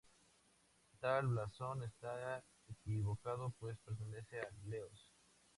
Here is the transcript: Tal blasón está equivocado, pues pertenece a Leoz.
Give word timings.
Tal 0.99 1.27
blasón 1.27 1.83
está 1.83 2.43
equivocado, 2.67 3.53
pues 3.59 3.77
pertenece 3.85 4.41
a 4.41 4.49
Leoz. 4.65 4.99